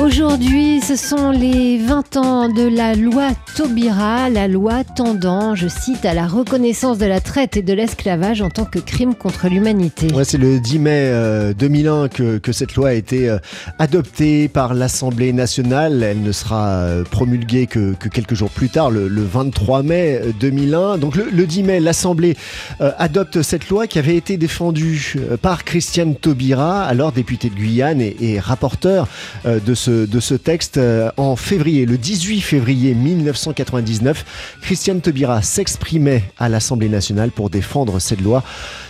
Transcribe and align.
Aujourd'hui, 0.00 0.80
ce 0.80 0.94
sont 0.94 1.30
les 1.32 1.78
20 1.78 2.16
ans 2.18 2.48
de 2.48 2.62
la 2.62 2.94
loi 2.94 3.30
Taubira, 3.56 4.30
la 4.30 4.46
loi 4.46 4.84
tendant, 4.84 5.56
je 5.56 5.66
cite, 5.66 6.04
à 6.04 6.14
la 6.14 6.28
reconnaissance 6.28 6.98
de 6.98 7.06
la 7.06 7.20
traite 7.20 7.56
et 7.56 7.62
de 7.62 7.72
l'esclavage 7.72 8.40
en 8.40 8.48
tant 8.48 8.64
que 8.64 8.78
crime 8.78 9.16
contre 9.16 9.48
l'humanité. 9.48 10.06
C'est 10.22 10.38
le 10.38 10.60
10 10.60 10.78
mai 10.78 11.52
2001 11.58 12.08
euh, 12.20 12.38
que, 12.38 12.52
cette 12.52 12.76
loi 12.76 12.90
a 12.90 12.92
été 12.92 13.28
euh, 13.28 13.38
adoptée 13.80 14.46
par 14.46 14.74
l'Assemblée 14.74 15.32
nationale. 15.32 16.04
Elle 16.04 16.22
ne 16.22 16.30
sera 16.30 16.68
euh, 16.68 17.02
promulguée 17.02 17.66
que, 17.66 17.94
que 17.94 18.08
quelques 18.08 18.34
jours 18.34 18.50
plus 18.50 18.68
tard, 18.68 18.92
le, 18.92 19.08
le 19.08 19.22
23 19.22 19.82
mai 19.82 20.20
2001. 20.38 20.98
Donc 20.98 21.16
le, 21.16 21.28
le 21.32 21.44
10 21.44 21.62
mai, 21.64 21.80
l'Assemblée 21.80 22.36
adopte 22.78 23.42
cette 23.42 23.68
loi 23.68 23.88
qui 23.88 23.98
avait 23.98 24.16
été 24.16 24.36
défendue 24.36 25.16
par 25.42 25.64
Christiane 25.64 26.14
Taubira, 26.14 26.84
alors 26.84 27.10
députée 27.10 27.50
de 27.50 27.54
Guyane 27.54 28.00
et, 28.00 28.16
et 28.20 28.38
rapporteur 28.38 29.08
de 29.44 29.74
ce 29.74 29.87
de 29.88 30.20
ce 30.20 30.34
texte 30.34 30.76
euh, 30.76 31.10
en 31.16 31.36
février, 31.36 31.86
le 31.86 31.98
18 31.98 32.40
février 32.40 32.94
1999. 32.94 34.58
Christiane 34.60 35.00
Taubira 35.00 35.42
s'exprimait 35.42 36.24
à 36.38 36.48
l'Assemblée 36.48 36.88
nationale 36.88 37.30
pour 37.30 37.50
défendre 37.50 37.98
cette 37.98 38.20
loi. 38.20 38.42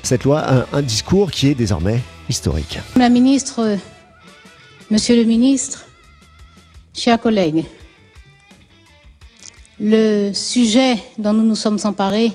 Cette 0.03 0.25
loi, 0.25 0.45
un, 0.53 0.67
un 0.73 0.83
discours 0.83 1.31
qui 1.31 1.49
est 1.49 1.55
désormais 1.55 2.01
historique. 2.29 2.79
La 2.97 3.09
ministre, 3.09 3.77
monsieur 4.91 5.17
le 5.17 5.25
ministre, 5.25 5.87
chers 6.95 7.21
collègues, 7.21 7.65
le 9.81 10.33
sujet 10.33 10.97
dont 11.19 11.33
nous 11.33 11.45
nous 11.45 11.55
sommes 11.55 11.79
emparés 11.85 12.33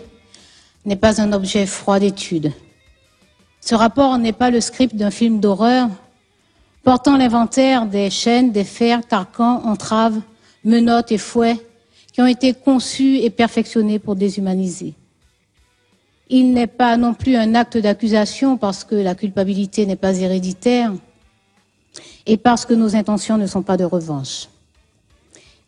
n'est 0.85 0.95
pas 0.95 1.21
un 1.21 1.33
objet 1.33 1.65
froid 1.65 1.99
d'étude. 1.99 2.51
Ce 3.61 3.75
rapport 3.75 4.17
n'est 4.17 4.33
pas 4.33 4.49
le 4.49 4.61
script 4.61 4.95
d'un 4.95 5.11
film 5.11 5.39
d'horreur 5.39 5.89
portant 6.83 7.17
l'inventaire 7.17 7.85
des 7.85 8.09
chaînes, 8.09 8.51
des 8.51 8.65
fers, 8.65 9.05
carcans, 9.07 9.61
entraves, 9.65 10.19
menottes 10.63 11.11
et 11.11 11.17
fouets 11.17 11.57
qui 12.11 12.21
ont 12.21 12.27
été 12.27 12.53
conçus 12.53 13.17
et 13.17 13.29
perfectionnés 13.29 13.99
pour 13.99 14.15
déshumaniser. 14.15 14.93
Il 16.29 16.53
n'est 16.53 16.67
pas 16.67 16.95
non 16.97 17.13
plus 17.13 17.35
un 17.35 17.55
acte 17.55 17.77
d'accusation 17.77 18.57
parce 18.57 18.83
que 18.83 18.95
la 18.95 19.15
culpabilité 19.15 19.85
n'est 19.85 19.95
pas 19.95 20.17
héréditaire 20.17 20.93
et 22.25 22.37
parce 22.37 22.65
que 22.65 22.73
nos 22.73 22.95
intentions 22.95 23.37
ne 23.37 23.47
sont 23.47 23.63
pas 23.63 23.77
de 23.77 23.83
revanche. 23.83 24.49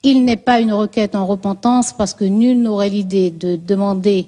Il 0.04 0.24
n'est 0.24 0.38
pas 0.38 0.60
une 0.60 0.74
requête 0.74 1.16
en 1.16 1.26
repentance 1.26 1.92
parce 1.94 2.14
que 2.14 2.26
nul 2.26 2.62
n'aurait 2.62 2.90
l'idée 2.90 3.32
de 3.32 3.56
demander 3.56 4.28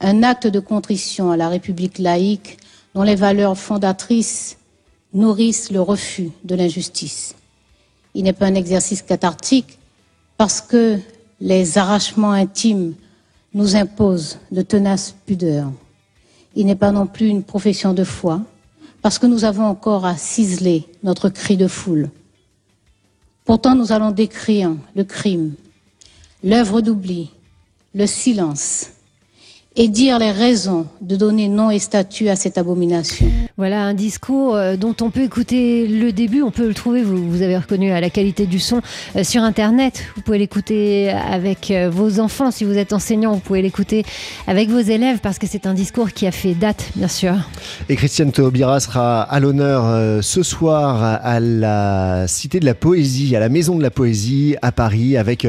un 0.00 0.22
acte 0.22 0.46
de 0.46 0.60
contrition 0.60 1.30
à 1.30 1.36
la 1.36 1.48
République 1.48 1.98
laïque 1.98 2.58
dont 2.94 3.02
les 3.02 3.16
valeurs 3.16 3.58
fondatrices 3.58 4.56
nourrissent 5.16 5.70
le 5.70 5.80
refus 5.80 6.30
de 6.44 6.54
l'injustice. 6.54 7.34
Il 8.14 8.24
n'est 8.24 8.32
pas 8.32 8.46
un 8.46 8.54
exercice 8.54 9.02
cathartique 9.02 9.78
parce 10.36 10.60
que 10.60 10.98
les 11.40 11.78
arrachements 11.78 12.32
intimes 12.32 12.94
nous 13.54 13.74
imposent 13.74 14.38
de 14.52 14.62
tenaces 14.62 15.14
pudeurs. 15.26 15.72
Il 16.54 16.66
n'est 16.66 16.76
pas 16.76 16.92
non 16.92 17.06
plus 17.06 17.28
une 17.28 17.42
profession 17.42 17.94
de 17.94 18.04
foi 18.04 18.42
parce 19.02 19.18
que 19.18 19.26
nous 19.26 19.44
avons 19.44 19.64
encore 19.64 20.04
à 20.04 20.16
ciseler 20.16 20.84
notre 21.02 21.28
cri 21.28 21.56
de 21.56 21.68
foule. 21.68 22.10
Pourtant, 23.44 23.74
nous 23.74 23.92
allons 23.92 24.10
décrire 24.10 24.74
le 24.94 25.04
crime, 25.04 25.54
l'œuvre 26.42 26.80
d'oubli, 26.80 27.30
le 27.94 28.06
silence, 28.06 28.90
et 29.76 29.88
dire 29.88 30.18
les 30.18 30.32
raisons 30.32 30.86
de 31.00 31.16
donner 31.16 31.48
nom 31.48 31.70
et 31.70 31.78
statut 31.78 32.28
à 32.28 32.36
cette 32.36 32.58
abomination. 32.58 33.30
Voilà 33.58 33.84
un 33.84 33.94
discours 33.94 34.54
euh, 34.54 34.76
dont 34.76 34.94
on 35.00 35.08
peut 35.08 35.22
écouter 35.22 35.88
le 35.88 36.12
début, 36.12 36.42
on 36.42 36.50
peut 36.50 36.68
le 36.68 36.74
trouver, 36.74 37.02
vous, 37.02 37.40
avez 37.40 37.56
reconnu 37.56 37.90
à 37.90 38.02
la 38.02 38.10
qualité 38.10 38.44
du 38.44 38.58
son 38.58 38.82
euh, 39.16 39.24
sur 39.24 39.42
Internet. 39.42 40.04
Vous 40.14 40.20
pouvez 40.20 40.36
l'écouter 40.36 41.08
avec 41.08 41.70
euh, 41.70 41.88
vos 41.90 42.20
enfants, 42.20 42.50
si 42.50 42.64
vous 42.64 42.76
êtes 42.76 42.92
enseignant, 42.92 43.32
vous 43.32 43.40
pouvez 43.40 43.62
l'écouter 43.62 44.04
avec 44.46 44.68
vos 44.68 44.80
élèves 44.80 45.20
parce 45.22 45.38
que 45.38 45.46
c'est 45.46 45.66
un 45.66 45.72
discours 45.72 46.12
qui 46.12 46.26
a 46.26 46.32
fait 46.32 46.52
date, 46.52 46.90
bien 46.96 47.08
sûr. 47.08 47.32
Et 47.88 47.96
Christiane 47.96 48.30
Taubira 48.30 48.78
sera 48.78 49.22
à 49.22 49.40
l'honneur 49.40 50.22
ce 50.22 50.42
soir 50.42 51.02
à 51.22 51.40
la 51.40 52.28
Cité 52.28 52.60
de 52.60 52.66
la 52.66 52.74
Poésie, 52.74 53.34
à 53.36 53.40
la 53.40 53.48
Maison 53.48 53.78
de 53.78 53.82
la 53.82 53.90
Poésie 53.90 54.56
à 54.60 54.70
Paris, 54.70 55.16
avec 55.16 55.48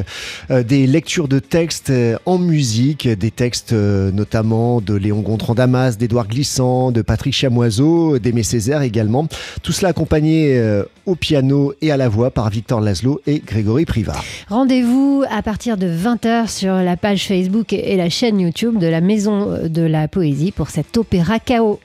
des 0.49 0.87
lectures 0.87 1.27
de 1.27 1.39
textes 1.39 1.91
en 2.25 2.37
musique, 2.37 3.09
des 3.09 3.31
textes 3.31 3.73
notamment 3.73 4.79
de 4.79 4.93
Léon 4.93 5.19
Gontran 5.19 5.55
Damas, 5.55 5.97
d'Édouard 5.97 6.27
Glissant, 6.27 6.91
de 6.93 7.01
Patrick 7.01 7.33
Chamoiseau, 7.33 7.96
d'Aimé 8.19 8.43
Césaire 8.43 8.81
également. 8.81 9.27
Tout 9.63 9.71
cela 9.71 9.89
accompagné 9.89 10.57
euh, 10.57 10.83
au 11.05 11.15
piano 11.15 11.73
et 11.81 11.91
à 11.91 11.97
la 11.97 12.09
voix 12.09 12.31
par 12.31 12.49
Victor 12.49 12.81
Laszlo 12.81 13.21
et 13.27 13.39
Grégory 13.39 13.85
Privard. 13.85 14.23
Rendez-vous 14.49 15.23
à 15.29 15.41
partir 15.41 15.77
de 15.77 15.87
20h 15.87 16.49
sur 16.49 16.73
la 16.75 16.97
page 16.97 17.27
Facebook 17.27 17.73
et 17.73 17.97
la 17.97 18.09
chaîne 18.09 18.39
YouTube 18.39 18.77
de 18.77 18.87
la 18.87 19.01
Maison 19.01 19.59
de 19.63 19.81
la 19.81 20.07
Poésie 20.07 20.51
pour 20.51 20.69
cet 20.69 20.97
opéra 20.97 21.39
chaos. 21.39 21.79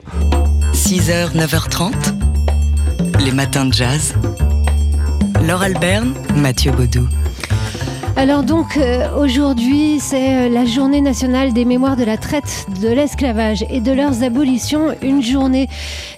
6h, 0.73 1.35
9h30, 1.35 1.93
les 3.23 3.31
matins 3.31 3.65
de 3.65 3.73
jazz. 3.73 4.13
Laure 5.47 5.61
Alberne, 5.61 6.13
Mathieu 6.35 6.71
Baudou. 6.71 7.07
Alors 8.15 8.43
donc 8.43 8.77
euh, 8.77 9.09
aujourd'hui 9.17 9.99
c'est 9.99 10.45
euh, 10.45 10.49
la 10.49 10.65
journée 10.65 11.01
nationale 11.01 11.51
des 11.51 11.65
mémoires 11.65 11.97
de 11.97 12.03
la 12.03 12.15
traite, 12.15 12.67
de 12.79 12.87
l'esclavage 12.87 13.65
et 13.71 13.81
de 13.81 13.91
leurs 13.91 14.21
abolitions, 14.21 14.95
une 15.01 15.23
journée 15.23 15.67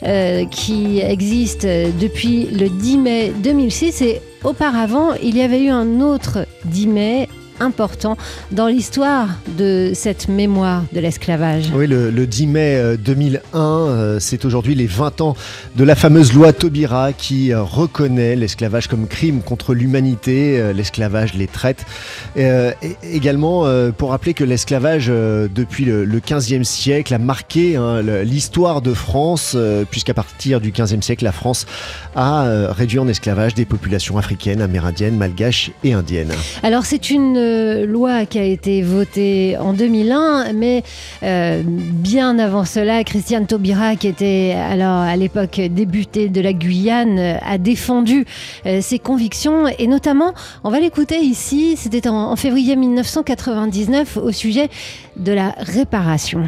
euh, 0.03 0.45
qui 0.45 1.00
existe 1.00 1.66
depuis 1.66 2.47
le 2.47 2.67
10 2.67 2.97
mai 2.97 3.34
2006 3.38 4.01
et 4.01 4.22
auparavant 4.44 5.13
il 5.23 5.38
y 5.38 5.41
avait 5.41 5.63
eu 5.63 5.69
un 5.69 6.01
autre 6.01 6.45
10 6.66 6.88
mai 6.88 7.29
important 7.59 8.17
dans 8.51 8.67
l'histoire 8.67 9.29
de 9.57 9.91
cette 9.93 10.27
mémoire 10.27 10.83
de 10.93 10.99
l'esclavage. 10.99 11.71
Oui, 11.73 11.88
le, 11.88 12.09
le, 12.09 12.27
10 12.27 12.47
mai 12.47 12.97
2001, 12.97 13.59
euh, 13.59 14.19
c'est 14.19 14.45
aujourd'hui 14.45 14.75
les 14.75 14.88
20 14.88 15.21
ans 15.21 15.35
de 15.75 15.83
la 15.83 15.95
fameuse 15.95 16.33
loi 16.33 16.53
Taubira 16.53 17.13
qui 17.13 17.51
euh, 17.51 17.61
reconnaît 17.61 18.35
l'esclavage 18.35 18.88
comme 18.88 19.07
crime 19.07 19.41
contre 19.41 19.73
l'humanité, 19.73 20.59
euh, 20.59 20.73
l'esclavage 20.73 21.33
les 21.33 21.47
traite. 21.47 21.85
Euh, 22.38 22.71
et 22.81 22.95
également 23.13 23.66
pour 23.97 24.11
rappeler 24.11 24.33
que 24.33 24.43
l'esclavage 24.43 25.07
depuis 25.07 25.85
le, 25.85 26.05
le, 26.05 26.19
15e 26.19 26.63
siècle 26.63 27.13
a 27.13 27.17
marqué 27.17 27.75
hein, 27.75 28.01
l'histoire 28.23 28.81
de 28.81 28.93
France, 28.93 29.55
puisqu'à 29.89 30.13
partir 30.13 30.59
du 30.59 30.72
15e 30.72 31.01
siècle, 31.01 31.23
la 31.23 31.31
France 31.31 31.66
a 32.16 32.72
réduit 32.72 32.99
en 32.99 33.07
esclavage 33.07 33.53
des 33.53 33.66
populations 33.66 34.17
africaines, 34.17 34.61
amérindiennes, 34.61 35.17
malgaches 35.17 35.72
et 35.83 35.93
indiennes. 35.93 36.33
Alors 36.63 36.85
c'est 36.85 37.09
une 37.09 37.37
loi 37.85 38.25
qui 38.25 38.39
a 38.39 38.44
été 38.44 38.81
votée 38.81 39.57
en 39.59 39.73
2001, 39.73 40.53
mais 40.53 40.83
euh, 41.23 41.61
bien 41.66 42.39
avant 42.39 42.66
cela, 42.66 43.03
Christiane 43.03 43.47
Taubira, 43.47 43.95
qui 43.95 44.07
était 44.07 44.56
alors 44.57 45.01
à 45.01 45.16
l'époque 45.16 45.59
débutée 45.59 46.29
de 46.29 46.41
la 46.41 46.53
Guyane, 46.53 47.39
a 47.41 47.57
défendu 47.57 48.25
euh, 48.66 48.81
ses 48.81 49.00
convictions 49.00 49.67
et 49.67 49.88
notamment, 49.88 50.34
on 50.63 50.69
va 50.69 50.79
l'écouter 50.79 51.19
ici, 51.19 51.75
c'était 51.78 52.07
en 52.07 52.35
février 52.35 52.75
1999 52.75 54.17
au 54.17 54.31
sujet 54.31 54.69
de 55.17 55.31
la 55.31 55.55
réparation. 55.57 56.47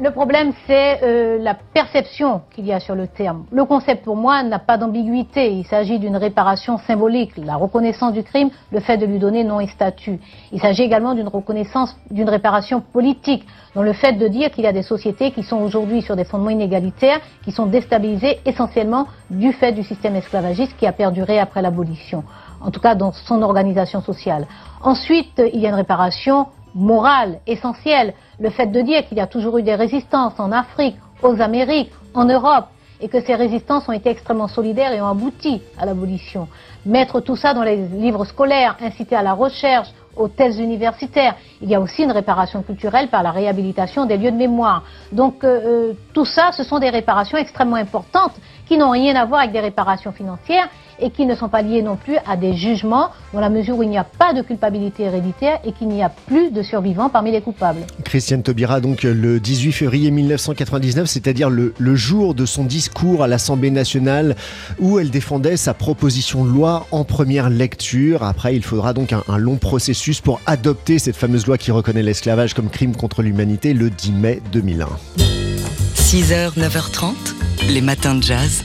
Le 0.00 0.10
problème, 0.10 0.52
c'est 0.66 1.02
euh, 1.02 1.38
la 1.38 1.54
perception 1.54 2.40
qu'il 2.50 2.64
y 2.64 2.72
a 2.72 2.80
sur 2.80 2.94
le 2.94 3.08
terme. 3.08 3.44
Le 3.50 3.64
concept, 3.66 4.04
pour 4.04 4.16
moi, 4.16 4.42
n'a 4.42 4.58
pas 4.58 4.78
d'ambiguïté. 4.78 5.52
Il 5.52 5.66
s'agit 5.66 5.98
d'une 5.98 6.16
réparation 6.16 6.78
symbolique, 6.78 7.32
la 7.36 7.56
reconnaissance 7.56 8.14
du 8.14 8.22
crime, 8.22 8.48
le 8.72 8.80
fait 8.80 8.96
de 8.96 9.04
lui 9.04 9.18
donner 9.18 9.44
nom 9.44 9.60
et 9.60 9.66
statut. 9.66 10.18
Il 10.52 10.60
s'agit 10.60 10.82
également 10.82 11.14
d'une 11.14 11.28
reconnaissance, 11.28 11.94
d'une 12.10 12.28
réparation 12.30 12.80
politique, 12.80 13.44
dans 13.74 13.82
le 13.82 13.92
fait 13.92 14.14
de 14.14 14.28
dire 14.28 14.50
qu'il 14.50 14.64
y 14.64 14.66
a 14.66 14.72
des 14.72 14.82
sociétés 14.82 15.30
qui 15.32 15.42
sont 15.42 15.58
aujourd'hui 15.58 16.00
sur 16.00 16.16
des 16.16 16.24
fondements 16.24 16.50
inégalitaires, 16.50 17.20
qui 17.44 17.52
sont 17.52 17.66
déstabilisées 17.66 18.40
essentiellement 18.46 19.06
du 19.28 19.52
fait 19.52 19.72
du 19.72 19.82
système 19.82 20.16
esclavagiste 20.16 20.74
qui 20.78 20.86
a 20.86 20.92
perduré 20.92 21.38
après 21.38 21.60
l'abolition, 21.60 22.24
en 22.62 22.70
tout 22.70 22.80
cas 22.80 22.94
dans 22.94 23.12
son 23.12 23.42
organisation 23.42 24.00
sociale. 24.00 24.46
Ensuite, 24.82 25.42
il 25.52 25.60
y 25.60 25.66
a 25.66 25.68
une 25.68 25.74
réparation 25.74 26.46
morale 26.76 27.40
essentielle, 27.46 28.14
le 28.38 28.50
fait 28.50 28.66
de 28.66 28.80
dire 28.82 29.08
qu'il 29.08 29.16
y 29.16 29.20
a 29.20 29.26
toujours 29.26 29.58
eu 29.58 29.62
des 29.62 29.74
résistances 29.74 30.38
en 30.38 30.52
Afrique, 30.52 30.96
aux 31.22 31.40
Amériques, 31.40 31.90
en 32.14 32.26
Europe, 32.26 32.66
et 33.00 33.08
que 33.08 33.20
ces 33.20 33.34
résistances 33.34 33.88
ont 33.88 33.92
été 33.92 34.10
extrêmement 34.10 34.48
solidaires 34.48 34.92
et 34.92 35.00
ont 35.00 35.08
abouti 35.08 35.60
à 35.78 35.86
l'abolition. 35.86 36.48
Mettre 36.84 37.20
tout 37.20 37.36
ça 37.36 37.52
dans 37.52 37.62
les 37.62 37.76
livres 37.76 38.24
scolaires, 38.24 38.76
inciter 38.80 39.16
à 39.16 39.22
la 39.22 39.32
recherche, 39.32 39.88
aux 40.16 40.28
thèses 40.28 40.58
universitaires. 40.58 41.34
Il 41.60 41.68
y 41.68 41.74
a 41.74 41.80
aussi 41.80 42.02
une 42.02 42.12
réparation 42.12 42.62
culturelle 42.62 43.08
par 43.08 43.22
la 43.22 43.30
réhabilitation 43.30 44.06
des 44.06 44.16
lieux 44.16 44.30
de 44.30 44.36
mémoire. 44.36 44.82
Donc 45.12 45.44
euh, 45.44 45.90
euh, 45.90 45.92
tout 46.14 46.24
ça, 46.24 46.52
ce 46.52 46.64
sont 46.64 46.78
des 46.78 46.88
réparations 46.88 47.36
extrêmement 47.36 47.76
importantes 47.76 48.32
qui 48.66 48.78
n'ont 48.78 48.90
rien 48.90 49.14
à 49.16 49.24
voir 49.24 49.40
avec 49.40 49.52
des 49.52 49.60
réparations 49.60 50.12
financières 50.12 50.68
et 51.00 51.10
qui 51.10 51.26
ne 51.26 51.34
sont 51.34 51.48
pas 51.48 51.62
liées 51.62 51.82
non 51.82 51.96
plus 51.96 52.16
à 52.26 52.36
des 52.36 52.54
jugements 52.54 53.10
dans 53.32 53.40
la 53.40 53.50
mesure 53.50 53.76
où 53.78 53.82
il 53.82 53.88
n'y 53.88 53.98
a 53.98 54.04
pas 54.04 54.32
de 54.32 54.42
culpabilité 54.42 55.04
héréditaire 55.04 55.58
et 55.64 55.72
qu'il 55.72 55.88
n'y 55.88 56.02
a 56.02 56.08
plus 56.08 56.50
de 56.50 56.62
survivants 56.62 57.08
parmi 57.08 57.32
les 57.32 57.40
coupables. 57.40 57.80
Christiane 58.04 58.42
Taubira, 58.42 58.80
donc 58.80 59.02
le 59.02 59.40
18 59.40 59.72
février 59.72 60.10
1999, 60.10 61.06
c'est-à-dire 61.06 61.50
le, 61.50 61.74
le 61.78 61.96
jour 61.96 62.34
de 62.34 62.46
son 62.46 62.64
discours 62.64 63.22
à 63.22 63.26
l'Assemblée 63.26 63.70
nationale 63.70 64.36
où 64.78 64.98
elle 64.98 65.10
défendait 65.10 65.56
sa 65.56 65.74
proposition 65.74 66.44
de 66.44 66.50
loi 66.50 66.86
en 66.90 67.04
première 67.04 67.50
lecture. 67.50 68.22
Après, 68.22 68.56
il 68.56 68.62
faudra 68.62 68.92
donc 68.92 69.12
un, 69.12 69.22
un 69.28 69.38
long 69.38 69.56
processus 69.56 70.20
pour 70.20 70.40
adopter 70.46 70.98
cette 70.98 71.16
fameuse 71.16 71.46
loi 71.46 71.58
qui 71.58 71.70
reconnaît 71.70 72.02
l'esclavage 72.02 72.54
comme 72.54 72.68
crime 72.68 72.94
contre 72.96 73.22
l'humanité 73.22 73.74
le 73.74 73.90
10 73.90 74.12
mai 74.12 74.42
2001. 74.52 74.88
6h, 75.96 76.56
9h30, 76.56 77.14
les 77.68 77.80
matins 77.80 78.14
de 78.14 78.22
jazz. 78.22 78.64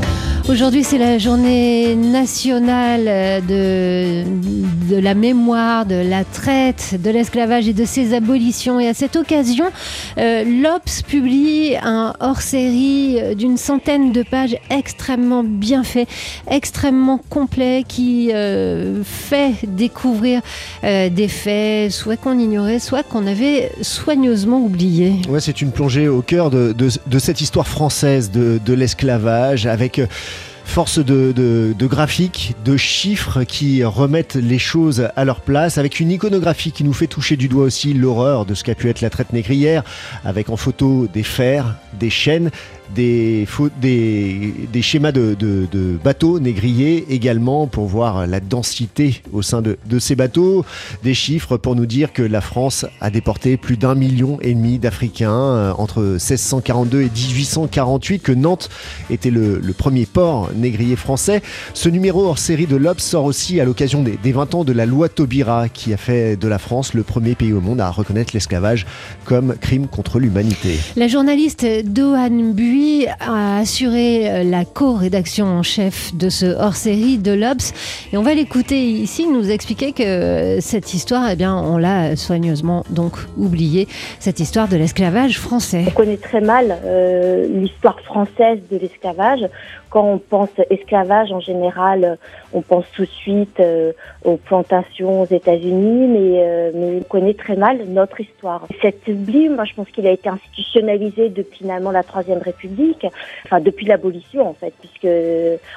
Aujourd'hui, 0.49 0.83
c'est 0.83 0.97
la 0.97 1.17
journée 1.17 1.95
nationale 1.95 3.41
de, 3.47 4.23
de 4.89 4.97
la 4.97 5.13
mémoire, 5.13 5.85
de 5.85 5.95
la 5.95 6.25
traite, 6.25 6.99
de 7.01 7.09
l'esclavage 7.09 7.69
et 7.69 7.73
de 7.73 7.85
ses 7.85 8.13
abolitions. 8.13 8.79
Et 8.79 8.87
à 8.87 8.93
cette 8.93 9.15
occasion, 9.15 9.65
euh, 10.17 10.43
l'Obs 10.43 11.03
publie 11.03 11.75
un 11.81 12.13
hors-série 12.19 13.35
d'une 13.35 13.55
centaine 13.55 14.11
de 14.11 14.23
pages 14.23 14.57
extrêmement 14.69 15.43
bien 15.43 15.83
fait, 15.83 16.07
extrêmement 16.49 17.19
complet, 17.29 17.85
qui 17.87 18.31
euh, 18.33 19.03
fait 19.03 19.53
découvrir 19.67 20.41
euh, 20.83 21.09
des 21.09 21.29
faits, 21.29 21.91
soit 21.91 22.17
qu'on 22.17 22.37
ignorait, 22.37 22.79
soit 22.79 23.03
qu'on 23.03 23.25
avait 23.25 23.71
soigneusement 23.81 24.59
oubliés. 24.59 25.13
Ouais, 25.29 25.39
c'est 25.39 25.61
une 25.61 25.71
plongée 25.71 26.09
au 26.09 26.21
cœur 26.21 26.49
de, 26.49 26.73
de, 26.73 26.89
de 27.07 27.19
cette 27.19 27.39
histoire 27.39 27.67
française 27.67 28.31
de, 28.31 28.59
de 28.63 28.73
l'esclavage 28.73 29.65
avec 29.65 30.01
force 30.71 30.99
de, 30.99 31.33
de, 31.33 31.75
de 31.77 31.85
graphiques, 31.85 32.55
de 32.63 32.77
chiffres 32.77 33.43
qui 33.43 33.83
remettent 33.83 34.35
les 34.35 34.57
choses 34.57 35.09
à 35.17 35.25
leur 35.25 35.41
place, 35.41 35.77
avec 35.77 35.99
une 35.99 36.09
iconographie 36.11 36.71
qui 36.71 36.85
nous 36.85 36.93
fait 36.93 37.07
toucher 37.07 37.35
du 37.35 37.49
doigt 37.49 37.65
aussi 37.65 37.93
l'horreur 37.93 38.45
de 38.45 38.53
ce 38.53 38.63
qu'a 38.63 38.73
pu 38.73 38.87
être 38.87 39.01
la 39.01 39.09
traite 39.09 39.33
négrière, 39.33 39.83
avec 40.23 40.49
en 40.49 40.55
photo 40.55 41.09
des 41.13 41.23
fers, 41.23 41.75
des 41.99 42.09
chaînes, 42.09 42.51
des, 42.95 43.47
schémas 44.81 45.11
de, 45.11 45.97
bateaux 46.03 46.39
négriers 46.39 47.05
également 47.09 47.67
pour 47.67 47.85
voir 47.85 48.27
la 48.27 48.39
densité 48.39 49.21
au 49.31 49.41
sein 49.41 49.61
de, 49.61 49.77
ces 49.99 50.15
bateaux, 50.15 50.65
des 51.03 51.13
chiffres 51.13 51.57
pour 51.57 51.75
nous 51.75 51.85
dire 51.85 52.13
que 52.13 52.21
la 52.21 52.41
France 52.41 52.85
a 52.99 53.09
déporté 53.09 53.57
plus 53.57 53.77
d'un 53.77 53.95
million 53.95 54.37
et 54.41 54.53
demi 54.53 54.79
d'Africains 54.79 55.31
euh, 55.31 55.73
entre 55.77 56.01
1642 56.01 57.01
et 57.01 57.09
1848, 57.09 58.19
que 58.19 58.31
Nantes 58.31 58.69
était 59.09 59.29
le, 59.29 59.61
premier 59.77 60.05
port 60.05 60.51
négrier 60.53 60.95
français. 60.95 61.41
Ce 61.73 61.89
numéro 61.89 62.25
hors 62.25 62.37
série 62.37 62.67
de 62.67 62.75
l'Obs 62.75 63.01
sort 63.01 63.25
aussi 63.25 63.59
à 63.59 63.65
l'occasion 63.65 64.03
des, 64.03 64.17
des 64.21 64.31
20 64.31 64.55
ans 64.55 64.63
de 64.63 64.73
la 64.73 64.85
loi 64.85 65.09
Taubira 65.09 65.69
qui 65.69 65.93
a 65.93 65.97
fait 65.97 66.35
de 66.35 66.47
la 66.47 66.59
France 66.59 66.93
le 66.93 67.03
premier 67.03 67.35
pays 67.35 67.53
au 67.53 67.61
monde 67.61 67.79
à 67.81 67.89
reconnaître 67.89 68.31
l'esclavage 68.33 68.85
comme 69.23 69.55
crime 69.55 69.87
contre 69.87 70.19
l'humanité. 70.19 70.77
La 70.95 71.07
journaliste 71.07 71.65
Dohan 71.85 72.51
Bui 72.53 72.80
a 73.19 73.57
assuré 73.57 74.29
euh, 74.29 74.43
la 74.43 74.65
co-rédaction 74.65 75.45
en 75.45 75.63
chef 75.63 76.15
de 76.15 76.29
ce 76.29 76.45
hors-série 76.45 77.17
de 77.17 77.31
l'Obs. 77.31 77.73
Et 78.11 78.17
on 78.17 78.23
va 78.23 78.33
l'écouter 78.33 78.83
ici 78.83 79.27
nous 79.27 79.49
expliquer 79.49 79.91
que 79.91 80.59
cette 80.59 80.93
histoire, 80.93 81.29
eh 81.29 81.35
bien, 81.35 81.55
on 81.55 81.77
l'a 81.77 82.15
soigneusement 82.15 82.83
donc 82.89 83.13
oubliée, 83.37 83.87
cette 84.19 84.39
histoire 84.39 84.67
de 84.67 84.77
l'esclavage 84.77 85.39
français. 85.39 85.85
On 85.87 85.91
connaît 85.91 86.17
très 86.17 86.41
mal 86.41 86.77
euh, 86.83 87.47
l'histoire 87.47 87.99
française 88.01 88.59
de 88.71 88.77
l'esclavage. 88.77 89.47
Quand 89.91 90.05
on 90.05 90.17
pense 90.17 90.49
esclavage, 90.71 91.31
en 91.31 91.39
général, 91.39 92.17
on 92.53 92.61
pense 92.61 92.85
tout 92.95 93.03
de 93.03 93.07
suite 93.07 93.59
euh, 93.59 93.91
aux 94.23 94.37
plantations 94.37 95.21
aux 95.21 95.25
États-Unis, 95.25 96.07
mais, 96.07 96.39
euh, 96.39 96.71
mais 96.73 96.99
on 96.99 97.03
connaît 97.03 97.35
très 97.35 97.55
mal 97.55 97.77
notre 97.87 98.19
histoire. 98.19 98.65
Cet 98.81 99.07
oubli, 99.07 99.49
moi, 99.49 99.65
je 99.65 99.73
pense 99.75 99.89
qu'il 99.89 100.07
a 100.07 100.11
été 100.11 100.29
institutionnalisé 100.29 101.29
depuis 101.29 101.61
finalement 101.61 101.91
la 101.91 102.01
Troisième 102.01 102.39
République, 102.39 103.05
enfin 103.45 103.59
depuis 103.59 103.85
l'abolition 103.85 104.49
en 104.49 104.53
fait, 104.53 104.73
puisque 104.79 105.07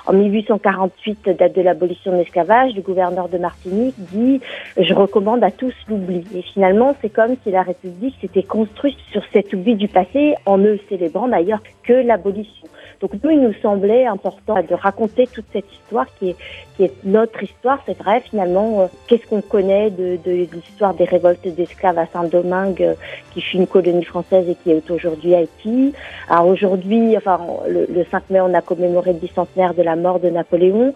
en 0.06 0.12
1848, 0.14 1.28
date 1.30 1.54
de 1.54 1.60
l'abolition 1.60 2.12
de 2.12 2.16
l'esclavage, 2.16 2.74
le 2.74 2.80
gouverneur 2.80 3.28
de 3.28 3.36
Martinique 3.36 3.94
dit 3.98 4.40
je 4.78 4.94
recommande 4.94 5.44
à 5.44 5.50
tous 5.50 5.74
l'oubli. 5.88 6.24
Et 6.34 6.42
finalement, 6.42 6.96
c'est 7.02 7.10
comme 7.10 7.36
si 7.42 7.50
la 7.50 7.62
République 7.62 8.14
s'était 8.20 8.42
construite 8.42 8.98
sur 9.12 9.22
cet 9.32 9.52
oubli 9.52 9.74
du 9.74 9.88
passé, 9.88 10.34
en 10.46 10.56
ne 10.56 10.76
célébrant 10.88 11.28
d'ailleurs 11.28 11.62
que 11.82 11.92
l'abolition. 11.92 12.66
Donc 13.00 13.12
nous, 13.22 13.30
il 13.30 13.40
nous 13.40 13.54
semblait 13.60 14.03
important 14.06 14.62
de 14.62 14.74
raconter 14.74 15.26
toute 15.26 15.46
cette 15.52 15.70
histoire 15.72 16.06
qui 16.18 16.30
est, 16.30 16.36
qui 16.76 16.84
est 16.84 16.92
notre 17.04 17.42
histoire. 17.42 17.78
C'est 17.86 17.96
vrai, 17.98 18.20
finalement, 18.20 18.80
euh, 18.80 18.86
qu'est-ce 19.06 19.26
qu'on 19.26 19.40
connaît 19.40 19.90
de, 19.90 20.18
de, 20.24 20.46
l'histoire 20.52 20.94
des 20.94 21.04
révoltes 21.04 21.46
d'esclaves 21.46 21.98
à 21.98 22.06
Saint-Domingue, 22.06 22.82
euh, 22.82 22.94
qui 23.32 23.40
fut 23.40 23.56
une 23.56 23.66
colonie 23.66 24.04
française 24.04 24.48
et 24.48 24.54
qui 24.54 24.70
est 24.70 24.90
aujourd'hui 24.90 25.34
Haïti. 25.34 25.94
Alors 26.28 26.46
aujourd'hui, 26.46 27.16
enfin, 27.16 27.40
le, 27.68 27.86
le 27.88 28.04
5 28.10 28.30
mai, 28.30 28.40
on 28.40 28.54
a 28.54 28.60
commémoré 28.60 29.12
le 29.12 29.18
bicentenaire 29.18 29.74
de 29.74 29.82
la 29.82 29.96
mort 29.96 30.20
de 30.20 30.30
Napoléon 30.30 30.94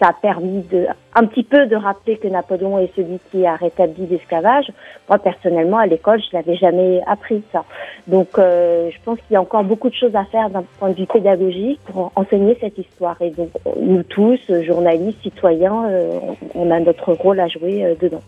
ça 0.00 0.08
a 0.08 0.12
permis 0.12 0.62
de, 0.62 0.86
un 1.14 1.26
petit 1.26 1.42
peu 1.42 1.66
de 1.66 1.76
rappeler 1.76 2.16
que 2.16 2.28
Napoléon 2.28 2.78
est 2.78 2.94
celui 2.96 3.18
qui 3.30 3.46
a 3.46 3.56
rétabli 3.56 4.06
l'esclavage. 4.06 4.70
Moi, 5.08 5.18
personnellement, 5.18 5.78
à 5.78 5.86
l'école, 5.86 6.20
je 6.20 6.36
l'avais 6.36 6.56
jamais 6.56 7.02
appris 7.06 7.42
ça. 7.52 7.64
Donc, 8.06 8.38
euh, 8.38 8.90
je 8.90 8.96
pense 9.04 9.18
qu'il 9.20 9.34
y 9.34 9.36
a 9.36 9.40
encore 9.40 9.64
beaucoup 9.64 9.90
de 9.90 9.94
choses 9.94 10.14
à 10.14 10.24
faire 10.24 10.50
d'un 10.50 10.64
point 10.78 10.90
de 10.90 10.94
vue 10.94 11.06
pédagogique 11.06 11.80
pour 11.86 12.12
enseigner 12.16 12.56
cette 12.60 12.78
histoire. 12.78 13.16
Et 13.20 13.30
donc, 13.30 13.50
nous 13.78 14.02
tous, 14.02 14.40
journalistes, 14.62 15.22
citoyens, 15.22 15.84
euh, 15.88 16.18
on 16.54 16.70
a 16.70 16.80
notre 16.80 17.12
rôle 17.12 17.40
à 17.40 17.48
jouer 17.48 17.84
euh, 17.84 17.94
dedans. 18.00 18.22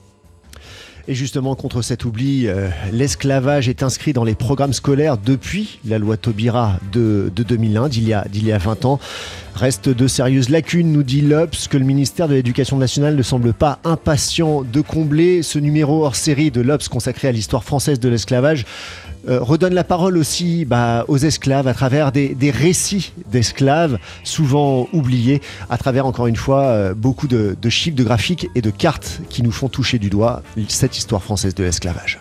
Et 1.09 1.15
justement, 1.15 1.57
contre 1.57 1.83
cet 1.83 2.05
oubli, 2.05 2.47
euh, 2.47 2.69
l'esclavage 2.93 3.69
est 3.69 3.83
inscrit 3.83 4.13
dans 4.13 4.23
les 4.23 4.37
programmes 4.37 4.73
scolaires 4.73 5.19
depuis 5.19 5.81
la 5.85 5.99
loi 5.99 6.17
Taubira 6.17 6.79
de, 6.93 7.33
de 7.35 7.43
2001, 7.43 7.89
d'il 7.89 8.05
y, 8.05 8.09
y, 8.09 8.53
a 8.53 8.59
20 8.59 8.85
ans. 8.85 9.01
Reste 9.55 9.89
de 9.89 10.07
sérieuses 10.07 10.49
lacunes, 10.49 10.93
nous 10.93 11.03
dit 11.03 11.21
l'Obs, 11.21 11.67
que 11.67 11.77
le 11.77 11.85
ministère 11.85 12.29
de 12.29 12.35
l'Éducation 12.35 12.77
nationale 12.77 13.17
ne 13.17 13.23
semble 13.23 13.53
pas 13.53 13.81
impatient 13.85 14.63
de 14.63 14.81
combler. 14.81 15.43
Ce 15.43 15.59
numéro 15.59 16.05
hors 16.05 16.15
série 16.15 16.53
de 16.53 16.61
l'Obs 16.61 16.87
consacré 16.89 17.29
à 17.29 17.33
l'histoire 17.33 17.65
française 17.65 17.99
de 17.99 18.09
l'esclavage 18.09 18.65
euh, 19.29 19.41
redonne 19.41 19.75
la 19.75 19.85
parole 19.85 20.17
aussi 20.17 20.65
bah, 20.65 21.05
aux 21.09 21.19
esclaves 21.19 21.69
à 21.69 21.75
travers 21.75 22.13
des, 22.13 22.35
des 22.35 22.51
récits 22.51 23.13
d'esclaves, 23.31 23.99
souvent 24.25 24.89
oubliés, 24.93 25.41
à 25.71 25.79
travers 25.79 26.07
encore 26.07 26.27
une 26.27 26.37
fois 26.37 26.63
euh, 26.63 26.95
beaucoup 26.95 27.29
de, 27.29 27.57
de, 27.61 27.71
chiffres, 27.71 27.97
de 27.97 28.05
graphiques 28.05 28.49
et 28.55 28.63
de 28.63 28.71
cartes 28.71 29.21
qui 29.29 29.43
nous 29.43 29.53
font 29.53 29.69
toucher 29.69 29.99
du 29.99 30.11
doigt 30.11 30.43
cette 30.69 30.97
histoire 30.99 31.23
française 31.23 31.55
de 31.55 31.65
l'esclavage. 31.65 32.21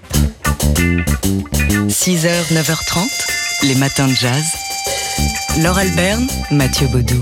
6h, 1.88 2.54
9h30, 2.54 3.68
les 3.68 3.76
matins 3.76 4.08
de 4.08 4.14
jazz. 4.14 4.44
Laure 5.62 5.78
Alberne, 5.78 6.28
Mathieu 6.52 6.88
Baudou. 6.88 7.22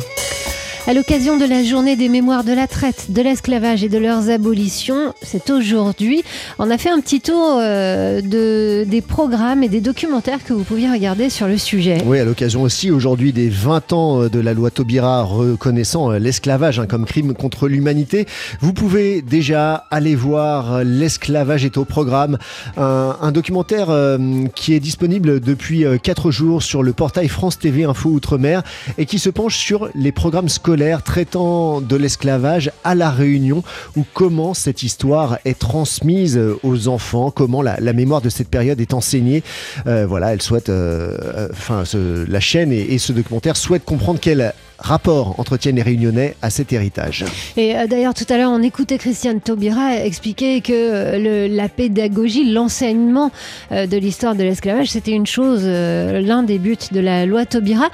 À 0.90 0.96
l'occasion 0.96 1.38
de 1.38 1.46
la 1.46 1.64
journée 1.64 1.96
des 1.96 2.10
mémoires 2.10 2.44
de 2.44 2.52
la 2.52 2.66
traite, 2.66 3.12
de 3.12 3.22
l'esclavage 3.22 3.84
et 3.84 3.90
de 3.90 4.00
leurs 4.00 4.32
abolitions, 4.32 5.14
c'est 5.22 5.52
aujourd'hui. 5.52 6.24
On 6.58 6.72
a 6.72 6.80
fait 6.80 6.90
un 6.90 7.00
petit 7.00 7.22
tour 7.22 7.60
euh, 7.60 8.22
de, 8.22 8.90
des 8.90 9.02
programmes 9.02 9.62
et 9.62 9.70
des 9.70 9.82
documentaires 9.82 10.44
que 10.44 10.52
vous 10.52 10.64
pouviez 10.64 10.90
regarder 10.90 11.30
sur 11.30 11.48
le 11.48 11.60
sujet. 11.60 12.00
Oui, 12.08 12.18
à 12.18 12.26
l'occasion 12.26 12.64
aussi 12.64 12.90
aujourd'hui 12.90 13.34
des 13.34 13.50
20 13.50 13.94
ans 13.94 14.30
de 14.30 14.40
la 14.40 14.56
loi 14.56 14.72
Taubira 14.72 15.22
reconnaissant 15.22 16.10
l'esclavage 16.10 16.80
hein, 16.80 16.88
comme 16.88 17.06
crime 17.06 17.36
contre 17.36 17.68
l'humanité. 17.68 18.26
Vous 18.60 18.74
pouvez 18.74 19.22
déjà 19.22 19.86
aller 19.92 20.16
voir 20.16 20.84
L'esclavage 20.84 21.66
est 21.66 21.78
au 21.78 21.86
programme, 21.86 22.40
un, 22.78 23.32
documentaire 23.32 23.92
euh, 23.92 24.18
qui 24.56 24.74
est 24.74 24.80
disponible 24.80 25.40
depuis 25.40 25.86
4 26.02 26.30
euh, 26.30 26.32
jours 26.32 26.64
sur 26.64 26.82
le 26.82 26.94
portail 26.94 27.28
France 27.28 27.60
TV 27.60 27.84
Info 27.84 28.10
Outre-mer 28.10 28.64
et 28.98 29.06
qui 29.06 29.20
se 29.20 29.30
penche 29.30 29.56
sur 29.56 29.88
les 29.94 30.12
programmes 30.12 30.50
scolaires 30.50 30.79
traitant 31.04 31.82
de 31.82 31.96
l'esclavage 31.96 32.72
à 32.84 32.96
La 32.96 33.10
Réunion, 33.12 33.64
ou 33.96 34.06
comment 34.14 34.54
cette 34.54 34.84
histoire 34.84 35.40
est 35.46 35.58
transmise 35.58 36.40
aux 36.64 36.88
enfants, 36.88 37.32
comment 37.32 37.62
la, 37.62 37.94
mémoire 37.94 38.22
de 38.22 38.30
cette 38.30 38.50
période 38.50 38.80
est 38.80 38.94
enseignée. 38.94 39.44
Euh, 39.88 40.06
voilà, 40.08 40.34
elle 40.34 40.42
souhaite, 40.42 40.70
euh, 40.70 41.48
enfin, 41.52 41.86
ce, 41.86 42.30
la 42.30 42.40
chaîne 42.40 42.72
et, 42.72 42.94
et, 42.94 42.98
ce 42.98 43.12
documentaire 43.12 43.58
souhaitent 43.58 43.86
comprendre 43.86 44.20
quelle 44.20 44.54
rapport 44.80 45.40
entretiennent 45.40 45.76
les 45.76 45.82
Réunionnais 45.82 46.36
à 46.42 46.50
cet 46.50 46.74
héritage. 46.74 47.26
Et 47.58 47.76
euh, 47.76 47.88
d'ailleurs, 47.88 48.14
tout 48.14 48.26
à 48.30 48.38
l'heure, 48.38 48.52
on 48.52 48.62
écoutait 48.62 48.98
Christiane 48.98 49.42
Taubira 49.42 49.96
expliquer 49.98 50.62
que 50.62 50.74
euh, 50.74 51.48
la 51.48 51.70
pédagogie, 51.70 52.52
l'enseignement 52.52 53.32
euh, 53.72 53.88
de 53.88 53.98
l'histoire 53.98 54.36
de 54.36 54.44
l'esclavage, 54.44 54.88
c'était 54.88 55.12
une 55.12 55.28
chose, 55.28 55.66
l'un 55.66 56.44
des 56.44 56.60
buts 56.60 56.78
de 56.92 57.00
la 57.00 57.26
loi 57.26 57.46
Taubira. 57.46 57.90